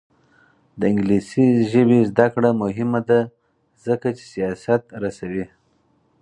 د 0.79 0.81
انګلیسي 0.91 1.45
ژبې 1.71 1.99
زده 2.09 2.27
کړه 2.33 2.49
مهمه 2.63 2.99
ده 3.09 3.19
ځکه 3.85 4.07
چې 4.17 4.23
سیاست 4.33 4.83
رسوي. 5.03 5.45